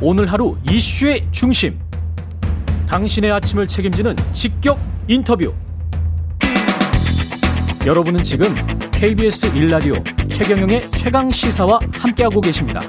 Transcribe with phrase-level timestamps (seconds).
[0.00, 1.78] 오늘 하루 이슈의 중심.
[2.86, 4.78] 당신의 아침을 책임지는 직격
[5.08, 5.54] 인터뷰.
[7.86, 8.54] 여러분은 지금
[8.92, 12.80] KBS 1라디오 최경영의 최강 시사와 함께하고 계십니다.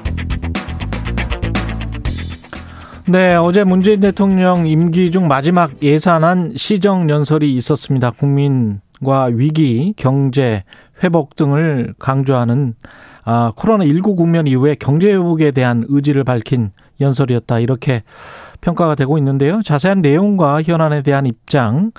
[3.06, 8.10] 네, 어제 문재인 대통령 임기 중 마지막 예산안 시정 연설이 있었습니다.
[8.10, 10.62] 국민과 위기, 경제,
[11.02, 12.74] 회복 등을 강조하는
[13.30, 17.58] 아, 코로나19 국면 이후에 경제 회복에 대한 의지를 밝힌 연설이었다.
[17.58, 18.02] 이렇게
[18.62, 19.60] 평가가 되고 있는데요.
[19.62, 21.92] 자세한 내용과 현안에 대한 입장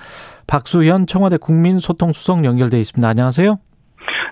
[0.48, 3.08] 박수현 청와대 국민소통수석 연결돼 있습니다.
[3.08, 3.60] 안녕하세요.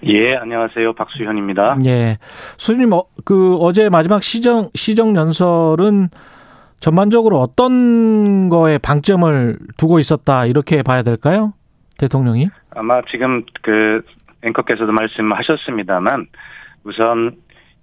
[0.06, 0.94] 예, 안녕하세요.
[0.94, 1.78] 박수현입니다.
[1.86, 2.18] 예.
[2.58, 6.08] 수님, 어, 그 어제 마지막 시정 시정 연설은
[6.80, 11.54] 전반적으로 어떤 거에 방점을 두고 있었다 이렇게 봐야 될까요?
[12.00, 12.50] 대통령이?
[12.72, 14.02] 아마 지금 그
[14.42, 16.26] 앵커께서도 말씀하셨습니다만
[16.88, 17.36] 우선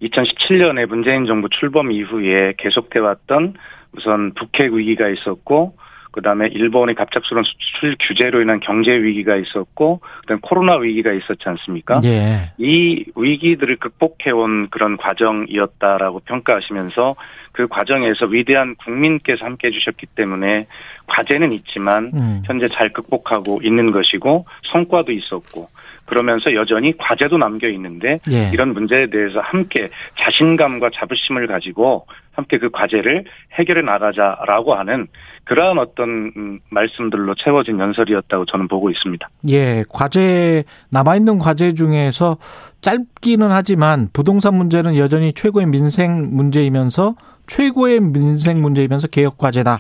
[0.03, 3.55] 2017년에 문재인 정부 출범 이후에 계속돼 왔던
[3.93, 5.77] 우선 북핵 위기가 있었고
[6.11, 11.97] 그다음에 일본의 갑작스러운 수출 규제로 인한 경제 위기가 있었고 그다음 코로나 위기가 있었지 않습니까?
[12.05, 12.53] 예.
[12.57, 17.17] 이 위기들을 극복해 온 그런 과정이었다라고 평가하시면서
[17.51, 20.67] 그 과정에서 위대한 국민께서 함께 해 주셨기 때문에
[21.09, 22.43] 과제는 있지만 음.
[22.45, 25.69] 현재 잘 극복하고 있는 것이고 성과도 있었고
[26.07, 28.51] 그러면서 여전히 과제도 남겨 있는데 예.
[28.53, 29.89] 이런 문제에 대해서 함께
[30.21, 33.25] 자신감과 자부심을 가지고 함께 그 과제를
[33.55, 35.07] 해결해 나가자라고 하는
[35.45, 39.29] 그러한 어떤 음, 말씀들로 채워진 연설이었다고 저는 보고 있습니다.
[39.51, 42.39] 예, 과제 남아 있는 과제 중에서
[42.81, 47.15] 짧기는 하지만 부동산 문제는 여전히 최고의 민생 문제이면서
[47.47, 49.79] 최고의 민생 문제이면서 개혁 과제다.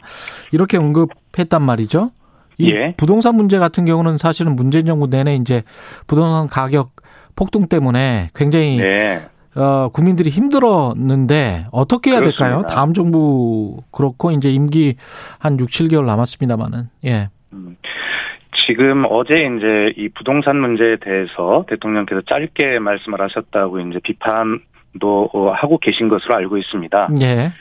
[0.52, 2.10] 이렇게 언급했단 말이죠.
[2.58, 2.94] 이 예.
[2.96, 5.62] 부동산 문제 같은 경우는 사실은 문재인 정부 내내 이제
[6.06, 6.90] 부동산 가격
[7.36, 9.20] 폭등 때문에 굉장히 네.
[9.56, 12.58] 어, 국민들이 힘들었는데 어떻게 해야 될까요?
[12.58, 12.74] 그렇습니다.
[12.74, 14.96] 다음 정부 그렇고 이제 임기
[15.38, 16.88] 한 6, 7개월 남았습니다만은.
[17.04, 17.28] 예.
[17.52, 17.76] 음,
[18.66, 25.78] 지금 어제 이제 이 부동산 문제에 대해서 대통령께서 짧게 말씀을 하셨다고 이제 비판도 어, 하고
[25.78, 27.10] 계신 것으로 알고 있습니다.
[27.22, 27.52] 예.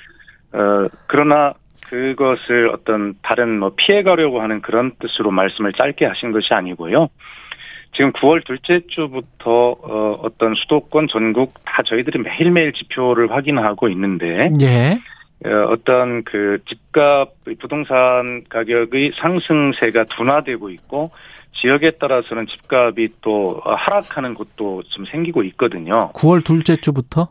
[0.58, 1.54] 어, 그러나
[1.88, 7.10] 그것을 어떤 다른 뭐 피해가려고 하는 그런 뜻으로 말씀을 짧게 하신 것이 아니고요.
[7.96, 15.00] 지금 9월 둘째 주부터 어, 어떤 수도권 전국 다 저희들이 매일매일 지표를 확인하고 있는데 예.
[15.46, 21.12] 어, 어떤 그 집값 부동산 가격의 상승세가 둔화되고 있고
[21.62, 26.12] 지역에 따라서는 집값이 또 하락하는 곳도 좀 생기고 있거든요.
[26.14, 27.30] 9월 둘째 주부터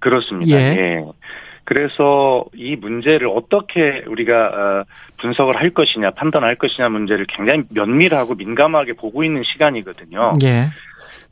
[0.00, 0.56] 그렇습니다.
[0.56, 0.76] 예.
[0.76, 1.04] 예.
[1.70, 4.84] 그래서 이 문제를 어떻게 우리가 어,
[5.18, 10.32] 분석을 할 것이냐, 판단할 것이냐 문제를 굉장히 면밀하고 민감하게 보고 있는 시간이거든요.
[10.42, 10.64] 예.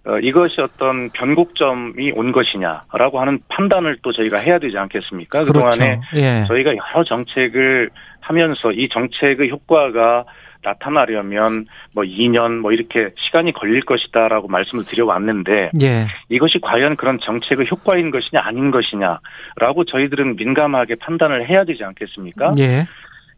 [0.09, 5.43] 어, 이것이 어떤 변곡점이 온 것이냐라고 하는 판단을 또 저희가 해야 되지 않겠습니까?
[5.43, 5.55] 그렇죠.
[5.55, 6.45] 그동안에 예.
[6.47, 7.91] 저희가 여러 정책을
[8.21, 10.25] 하면서 이 정책의 효과가
[10.63, 16.07] 나타나려면 뭐 2년 뭐 이렇게 시간이 걸릴 것이다라고 말씀을 드려왔는데 예.
[16.29, 22.53] 이것이 과연 그런 정책의 효과인 것이냐 아닌 것이냐라고 저희들은 민감하게 판단을 해야 되지 않겠습니까?
[22.59, 22.87] 예.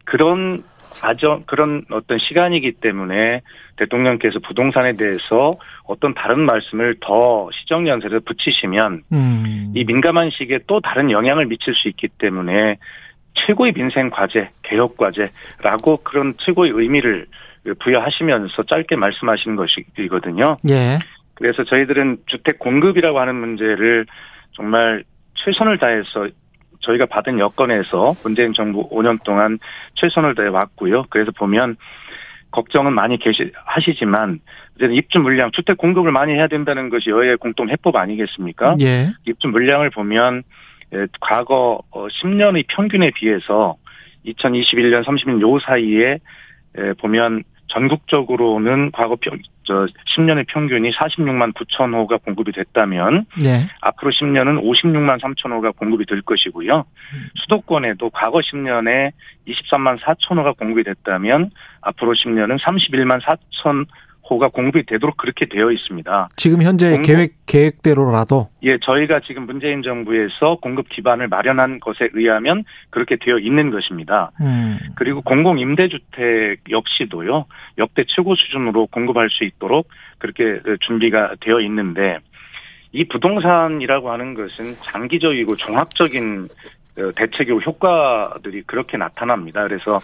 [0.05, 0.63] 그런
[1.01, 3.41] 과정 그런 어떤 시간이기 때문에
[3.77, 5.53] 대통령께서 부동산에 대해서
[5.85, 9.71] 어떤 다른 말씀을 더 시정 연설에 붙이시면 음.
[9.75, 12.77] 이 민감한 시기에 또 다른 영향을 미칠 수 있기 때문에
[13.33, 17.27] 최고의 민생 과제, 개혁 과제라고 그런 최고의 의미를
[17.79, 20.57] 부여하시면서 짧게 말씀하신 것이거든요.
[20.69, 20.99] 예.
[21.35, 24.05] 그래서 저희들은 주택 공급이라고 하는 문제를
[24.53, 25.03] 정말
[25.35, 26.27] 최선을 다해서
[26.81, 29.59] 저희가 받은 여건에서 문재인 정부 5년 동안
[29.95, 31.05] 최선을 다해 왔고요.
[31.09, 31.77] 그래서 보면
[32.51, 34.39] 걱정은 많이 계시 하시지만
[34.75, 38.75] 이제 입주 물량, 주택 공급을 많이 해야 된다는 것이 여야의 공통 해법 아니겠습니까?
[38.81, 39.11] 예.
[39.25, 40.43] 입주 물량을 보면 예,
[41.19, 43.75] 과거 10년의 평균에 비해서
[44.25, 46.19] 2021년 30년 요 사이에
[46.77, 53.67] 예, 보면 전국적으로는 과거 평, 저 10년의 평균이 46만 9천 호가 공급이 됐다면 예.
[53.81, 56.85] 앞으로 10년은 56만 3천 호가 공급이 될 것이고요.
[57.35, 59.11] 수도권에도 과거 10년에
[59.47, 61.51] 23만 4천 호가 공급이 됐다면
[61.81, 63.87] 앞으로 10년은 31만 4천
[64.31, 66.29] 호가 공급이 되도록 그렇게 되어 있습니다.
[66.37, 72.63] 지금 현재 공급- 계획 계획대로라도 예, 저희가 지금 문재인 정부에서 공급 기반을 마련한 것에 의하면
[72.89, 74.31] 그렇게 되어 있는 것입니다.
[74.39, 74.79] 음.
[74.95, 77.45] 그리고 공공 임대주택 역시도요.
[77.77, 82.19] 역대 최고 수준으로 공급할 수 있도록 그렇게 준비가 되어 있는데
[82.93, 86.80] 이 부동산이라고 하는 것은 장기적이고 종합적인 어,
[87.15, 89.63] 대책이고 효과들이 그렇게 나타납니다.
[89.63, 89.99] 그래서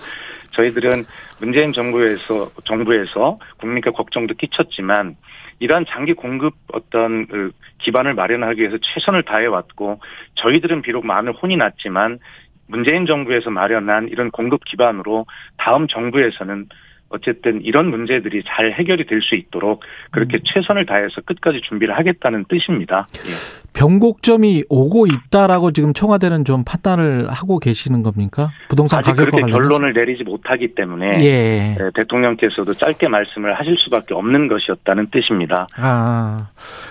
[0.52, 1.06] 저희들은
[1.40, 5.16] 문재인 정부에서 정부에서 국민께 걱정도 끼쳤지만
[5.60, 10.00] 이러한 장기 공급 어떤 그 기반을 마련하기 위해서 최선을 다해 왔고
[10.36, 12.20] 저희들은 비록 많은 혼이 났지만
[12.68, 15.26] 문재인 정부에서 마련한 이런 공급 기반으로
[15.58, 16.68] 다음 정부에서는
[17.10, 19.82] 어쨌든 이런 문제들이 잘 해결이 될 수 있도록
[20.12, 20.40] 그렇게 음.
[20.46, 23.08] 최선을 다해서 끝까지 준비를 하겠다는 뜻입니다.
[23.26, 23.32] 예.
[23.74, 28.52] 변곡점이 오고 있다라고 지금 청와대는 좀 판단을 하고 계시는 겁니까?
[28.70, 31.76] 부동산 아직 가격과 그렇게 결론을 내리지 못하기 때문에 예.
[31.78, 35.68] 네, 대통령께서도 짧게 말씀을 하실 수밖에 없는 것이었다는 뜻입니다.
[35.78, 36.50] 아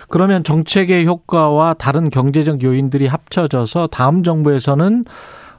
[0.08, 5.04] 그러면 정책의 효과와 다른 경제적 요인들이 합쳐져서 다음 정부에서는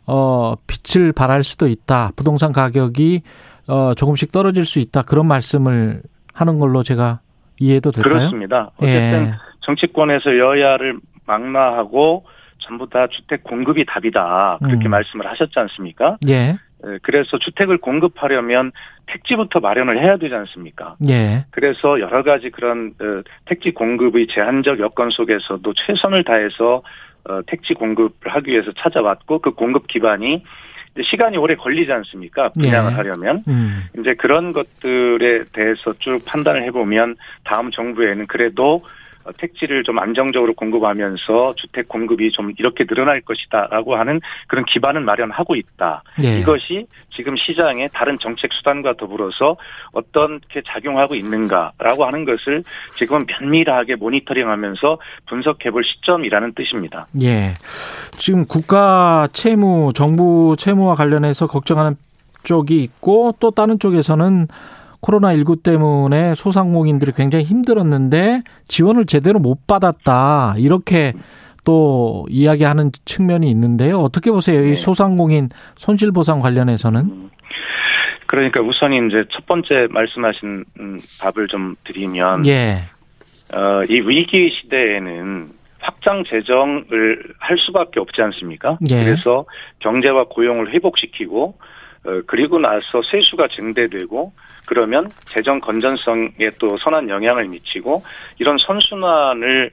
[0.06, 2.12] 어 빛을 발할 수도 있다.
[2.16, 3.22] 부동산 가격이
[3.68, 6.02] 어, 조금씩 떨어질 수 있다 그런 말씀을
[6.34, 7.20] 하는 걸로 제가
[7.60, 8.14] 이해도 될까요?
[8.14, 8.72] 그렇습니다.
[8.78, 9.34] 어쨌든 예.
[9.62, 12.26] 정치권에서 여야를 망라하고
[12.60, 14.92] 전부 다 주택 공급이 답이다 그렇게 음.
[14.92, 16.18] 말씀을 하셨지 않습니까?
[16.28, 16.58] 예.
[16.86, 17.00] 예.
[17.02, 18.72] 그래서 주택을 공급하려면
[19.08, 20.96] 택지부터 마련을 해야 되지 않습니까?
[21.10, 21.46] 예.
[21.52, 26.84] 그래서 여러 가지 그런 어, 택지 공급의 제한적 여건 속에서도 최선을 다해서
[27.30, 30.44] 어, 택지 공급을 하기 위해서 찾아왔고 그 공급 기반이
[31.04, 32.50] 시간이 오래 걸리지 않습니까?
[32.50, 32.96] 분양을 예.
[32.96, 33.44] 하려면.
[33.48, 33.84] 음.
[34.00, 38.82] 이제 그런 것들에 대해서 쭉 판단을 해보면 다음 정부에는 그래도 어,
[39.38, 46.04] 택지를 좀 안정적으로 공급하면서 주택 공급이 좀 이렇게 늘어날 것이다라고 하는 그런 기반을 마련하고 있다.
[46.20, 46.40] 네.
[46.40, 49.58] 이것이 지금 시장의 다른 정책 수단과 더불어서
[49.92, 52.64] 어떻게 작용하고 있는가라고 하는 것을
[52.96, 57.08] 지금 면밀하게 모니터링하면서 분석해볼 시점이라는 뜻입니다.
[57.22, 57.54] 예.
[58.18, 61.96] 지금 국가 채무, 정부 채무와 관련해서 걱정하는
[62.44, 64.48] 쪽이 있고 또 다른 쪽에서는
[65.02, 70.56] 코로나19 때문에 소상공인들이 굉장히 힘들었는데 지원을 제대로 못 받았다.
[70.58, 71.14] 이렇게
[71.64, 74.00] 또 이야기하는 측면이 있는데요.
[74.00, 74.64] 어떻게 보세요?
[74.66, 74.76] 이 네.
[74.76, 77.00] 소상공인 손실보상 관련해서는?
[77.02, 77.30] 음.
[78.28, 80.66] 그러니까 우선 이제 첫 번째 말씀하신
[81.20, 82.84] 답을 좀 드리면, 예.
[83.54, 85.50] 어, 이 위기 시대에는
[85.80, 88.78] 확장 재정을 할 수밖에 없지 않습니까?
[88.92, 89.04] 예.
[89.04, 89.46] 그래서
[89.80, 91.64] 경제와 고용을 회복시키고, 어,
[92.26, 94.34] 그리고 나서 세수가 증대되고,
[94.68, 98.04] 그러면 재정 건전성에 또 선한 영향을 미치고
[98.40, 99.72] 이런 선순환을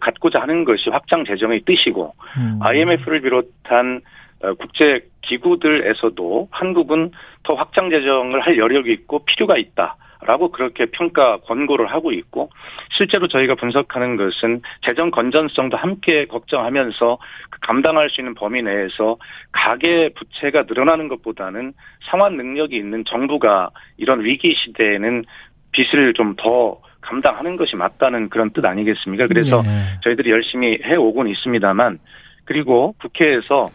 [0.00, 2.58] 갖고자 하는 것이 확장 재정의 뜻이고 음.
[2.62, 4.00] IMF를 비롯한
[4.42, 7.10] 어, 국제 기구들에서도 한국은
[7.42, 9.96] 더 확장 재정을 할 여력이 있고 필요가 있다.
[10.26, 12.50] 라고 그렇게 평가 권고를 하고 있고
[12.90, 17.18] 실제로 저희가 분석하는 것은 재정 건전성도 함께 걱정하면서
[17.50, 19.16] 그 감당할 수 있는 범위 내에서
[19.52, 21.72] 가계 부채가 늘어나는 것보다는
[22.10, 25.24] 상환 능력이 있는 정부가 이런 위기 시대에는
[25.72, 29.26] 빚을 좀더 감당하는 것이 맞다는 그런 뜻 아니겠습니까?
[29.26, 29.68] 그래서 네.
[30.02, 32.00] 저희들이 열심히 해오곤 있습니다만
[32.44, 33.70] 그리고 국회에서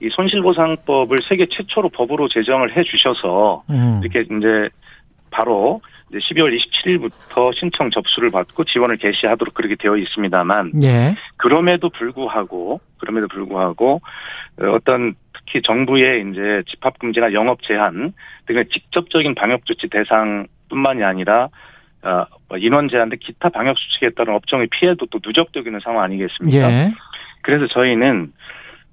[0.00, 4.00] 이 손실보상법을 세계 최초로 법으로 제정을 해 주셔서 음.
[4.02, 4.68] 이렇게 이제
[5.30, 5.80] 바로
[6.10, 11.16] 이제 12월 27일부터 신청 접수를 받고 지원을 개시하도록 그렇게 되어 있습니다만 예.
[11.36, 14.00] 그럼에도 불구하고 그럼에도 불구하고
[14.60, 18.12] 어떤 특히 정부의 이제 집합 금지나 영업 제한
[18.46, 21.48] 등의 직접적인 방역 조치 대상뿐만이 아니라
[22.02, 26.70] 어, 인원 제한 등 기타 방역 수칙에 따른 업종의 피해도 또 누적되고 있는 상황 아니겠습니까?
[26.70, 26.92] 예.
[27.42, 28.32] 그래서 저희는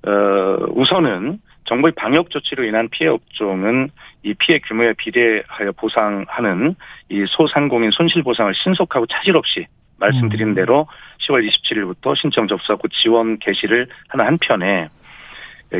[0.05, 3.89] 어 우선은 정부의 방역 조치로 인한 피해 업종은
[4.23, 6.75] 이 피해 규모에 비례하여 보상하는
[7.09, 9.67] 이 소상공인 손실 보상을 신속하고 차질 없이
[9.97, 10.55] 말씀드린 음.
[10.55, 10.87] 대로
[11.19, 14.87] 10월 27일부터 신청 접수하고 지원 개시를 하는 한편에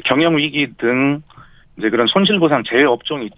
[0.05, 1.21] 경영 위기 등
[1.77, 3.29] 이제 그런 손실 보상 제외 업종이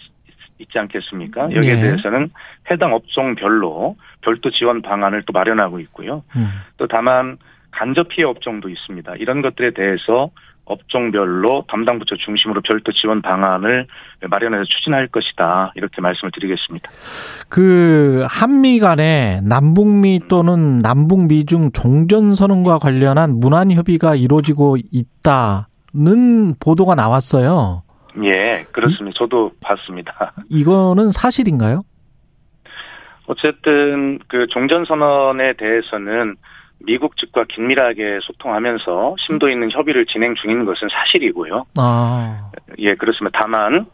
[0.59, 1.51] 있지 않겠습니까?
[1.51, 1.81] 여기에 네.
[1.81, 2.29] 대해서는
[2.71, 6.23] 해당 업종별로 별도 지원 방안을 또 마련하고 있고요.
[6.37, 6.47] 음.
[6.77, 7.37] 또 다만
[7.71, 9.15] 간접 피해 업종도 있습니다.
[9.17, 10.29] 이런 것들에 대해서
[10.65, 13.87] 업종별로 담당 부처 중심으로 별도 지원 방안을
[14.29, 15.71] 마련해서 추진할 것이다.
[15.75, 16.89] 이렇게 말씀을 드리겠습니다.
[17.49, 26.95] 그 한미 간에 남북미 또는 남북미 중 종전 선언과 관련한 문안 협의가 이루어지고 있다는 보도가
[26.95, 27.83] 나왔어요.
[28.23, 29.13] 예, 그렇습니다.
[29.13, 30.33] 이, 저도 봤습니다.
[30.49, 31.83] 이거는 사실인가요?
[33.27, 36.35] 어쨌든 그 종전 선언에 대해서는
[36.85, 41.65] 미국 측과 긴밀하게 소통하면서 심도 있는 협의를 진행 중인 것은 사실이고요.
[41.77, 42.51] 아.
[42.79, 43.39] 예, 그렇습니다.
[43.39, 43.85] 다만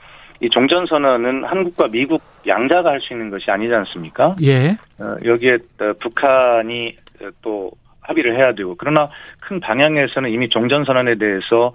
[0.42, 4.36] 이 종전 선언은 한국과 미국 양자가 할 수 있는 것이 아니지 않습니까?
[4.44, 4.72] 예.
[5.00, 7.72] 어, 여기에 어, 북한이 어, 또
[8.02, 11.74] 합의를 해야 되고 그러나 큰 방향에서는 이미 종전 선언에 대해서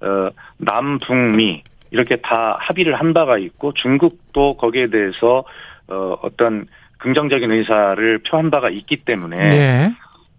[0.00, 5.44] 어, 남북미 이렇게 다 합의를 한 바가 있고 중국도 거기에 대해서
[5.88, 6.66] 어, 어떤
[6.98, 9.90] 긍정적인 의사를 표한 바가 있기 때문에 네.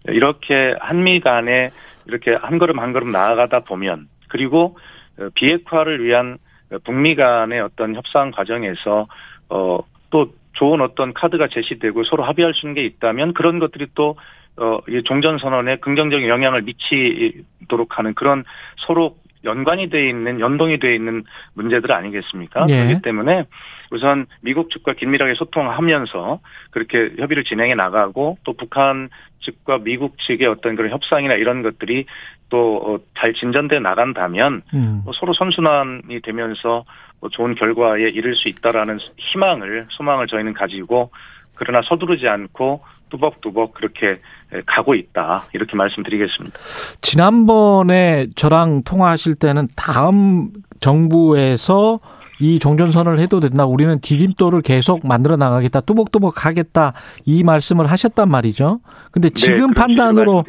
[0.07, 1.69] 이렇게 한미 간에
[2.05, 4.77] 이렇게 한 걸음 한 걸음 나아가다 보면 그리고
[5.19, 6.37] 어, 비핵화를 위한
[6.83, 9.07] 북미 간의 어떤 협상 과정에서
[9.49, 9.79] 어
[10.09, 14.17] 또 좋은 어떤 카드가 제시되고 서로 합의할 수 있는 게 있다면 그런 것들이 또
[14.57, 18.43] 어, 이 종전선언에 긍정적인 영향을 미치도록 하는 그런
[18.77, 22.65] 서로 연관이 돼 있는 연동이 돼 있는 문제들 아니겠습니까?
[22.69, 22.85] 예.
[22.85, 23.45] 그렇기 때문에
[23.91, 26.39] 우선 미국 측과 긴밀하게 소통하면서
[26.71, 29.09] 그렇게 협의를 진행해 나가고 또 북한
[29.41, 32.05] 측과 미국 측의 어떤 그런 협상이나 이런 것들이
[32.49, 35.01] 또 잘 진전돼 나간다면 음.
[35.03, 36.85] 뭐 서로 선순환이 되면서
[37.19, 41.11] 뭐 좋은 결과에 이를 수 있다라는 희망을 소망을 저희는 가지고
[41.55, 44.19] 그러나 서두르지 않고 뚜벅뚜벅 그렇게
[44.65, 46.57] 가고 있다 이렇게 말씀드리겠습니다.
[47.01, 51.99] 지난번에 저랑 통화하실 때는 다음 정부에서
[52.41, 53.65] 이 종전선언을 해도 된다.
[53.65, 55.81] 우리는 디딤돌을 계속 만들어 나가겠다.
[55.81, 56.93] 뚜벅뚜벅 하겠다.
[57.25, 58.79] 이 말씀을 하셨단 말이죠.
[59.11, 60.45] 근데 지금 네, 그런 식으로 판단으로.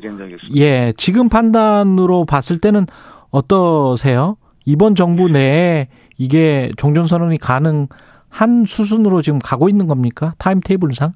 [0.57, 2.87] 예, 지금 판단으로 봤을 때는
[3.31, 4.37] 어떠세요?
[4.65, 10.35] 이번 정부 내에 이게 종전선언이 가능한 수순으로 지금 가고 있는 겁니까?
[10.39, 11.15] 타임테이블상?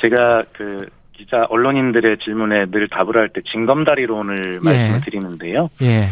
[0.00, 5.70] 제가 그 기자 언론인들의 질문에 늘 답을 할때 징검다리론을 말씀을 드리는데요.
[5.82, 6.10] 예.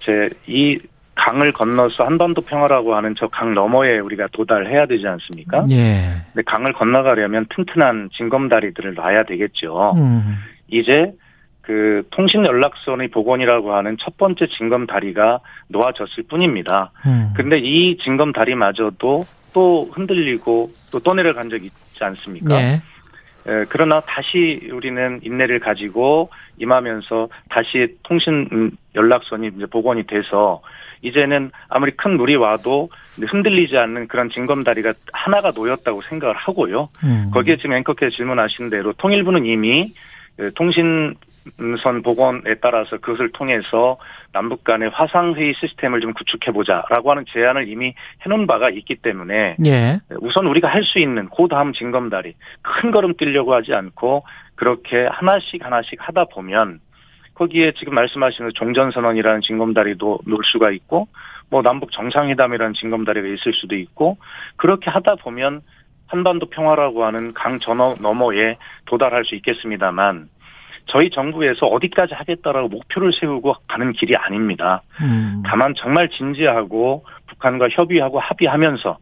[0.00, 0.78] 제이
[1.14, 5.64] 강을 건너서 한반도 평화라고 하는 저 강 너머에 우리가 도달해야 되지 않습니까?
[5.70, 6.22] 예.
[6.32, 9.94] 근데 강을 건너가려면 튼튼한 징검다리들을 놔야 되겠죠.
[9.96, 10.36] 음.
[10.68, 11.12] 이제
[11.62, 15.38] 그 통신 연락선의 복원이라고 하는 첫 번째 징검다리가
[15.68, 16.90] 놓아졌을 뿐입니다.
[17.06, 17.32] 음.
[17.34, 22.60] 근데 이 징검다리마저도 또 흔들리고 또 떠내려간 적이 있지 않습니까?
[22.60, 22.82] 예.
[23.46, 30.62] 에, 그러나 다시 우리는 인내를 가지고 임하면서 다시 통신 음, 연락선이 이제 복원이 돼서
[31.02, 32.88] 이제는 아무리 큰 물이 와도
[33.20, 36.88] 흔들리지 않는 그런 징검다리가 하나가 놓였다고 생각을 하고요.
[37.04, 37.30] 음.
[37.32, 39.92] 거기에 지금 앵커께서 질문하신 대로 통일부는 이미
[40.38, 41.14] 에, 통신
[41.82, 43.98] 선 복원에 따라서 그것을 통해서
[44.32, 50.00] 남북 간의 화상회의 시스템을 좀 구축해보자라고 하는 제안을 이미 해놓은 바가 있기 때문에 예.
[50.20, 54.24] 우선 우리가 할 수 있는 그 다음 징검다리 큰 걸음 뛰려고 하지 않고
[54.54, 56.80] 그렇게 하나씩 하나씩 하다 보면
[57.34, 61.08] 거기에 지금 말씀하시는 종전선언이라는 징검다리도 놓을 수가 있고
[61.50, 64.18] 뭐 남북 정상회담이라는 징검다리가 있을 수도 있고
[64.56, 65.62] 그렇게 하다 보면
[66.06, 70.28] 한반도 평화라고 하는 강 전어 너머에 도달할 수 있겠습니다만
[70.86, 74.82] 저희 정부에서 어디까지 하겠다라고 목표를 세우고 가는 길이 아닙니다.
[75.00, 75.42] 음.
[75.46, 78.98] 다만 정말 진지하고 북한과 협의하고 합의하면서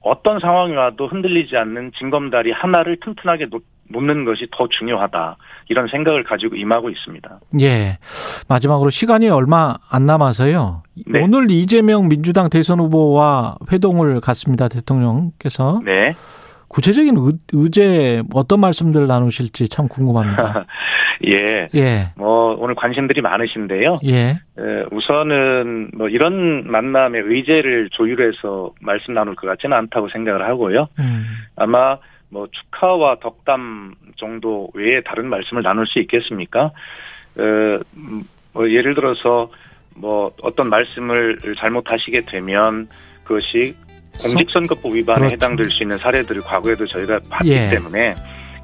[0.00, 5.36] 어떤 상황이 와도 흔들리지 않는 징검다리 하나를 튼튼하게 놓- 놓는 것이 더 중요하다.
[5.68, 7.38] 이런 생각을 가지고 임하고 있습니다.
[7.60, 7.98] 예.
[8.48, 10.82] 마지막으로 시간이 얼마 안 남아서요.
[11.06, 11.22] 네.
[11.22, 14.68] 오늘 이재명 민주당 대선 후보와 회동을 갖습니다.
[14.68, 15.80] 대통령께서.
[15.84, 16.14] 네.
[16.76, 20.66] 구체적인 의, 의제 어떤 말씀들 나누실지 참 궁금합니다.
[21.26, 21.70] 예.
[21.74, 22.08] 예.
[22.18, 24.00] 뭐 오늘 관심들이 많으신데요.
[24.04, 24.12] 예.
[24.12, 30.88] 에, 우선은 뭐 이런 만남의 의제를 조율해서 말씀 나눌 것 같지는 않다고 생각을 하고요.
[30.98, 31.24] 음.
[31.56, 31.96] 아마
[32.28, 36.72] 뭐 축하와 덕담 정도 외에 다른 말씀을 나눌 수 있겠습니까?
[37.38, 37.78] 어,
[38.52, 39.50] 뭐 예를 들어서
[39.94, 42.88] 뭐 어떤 말씀을 잘못하시게 되면
[43.24, 43.74] 그것이
[44.22, 45.32] 공직선거법 위반에 그렇죠.
[45.34, 47.68] 해당될 수 있는 사례들을 과거에도 저희가 봤기 예.
[47.70, 48.14] 때문에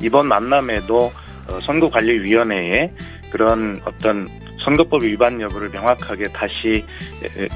[0.01, 1.13] 이번 만남에도
[1.49, 2.91] 어, 선거관리위원회에
[3.31, 4.29] 그런 어떤
[4.65, 6.85] 선거법 위반 여부를 명확하게 다시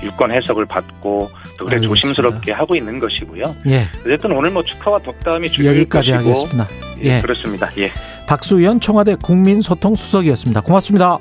[0.02, 1.88] 유권 해석을 받고 또 그래 알겠습니다.
[1.88, 3.44] 조심스럽게 하고 있는 것이고요.
[3.68, 3.86] 예.
[4.04, 6.68] 어쨌든 오늘 뭐 축하와 덕담이 중요할 여기까지 것이고 하겠습니다.
[7.04, 7.20] 예, 예.
[7.20, 7.70] 그렇습니다.
[7.78, 7.90] 예,
[8.26, 10.62] 박수현 청와대 국민소통수석이었습니다.
[10.62, 11.18] 고맙습니다.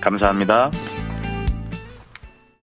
[0.00, 0.70] 감사합니다.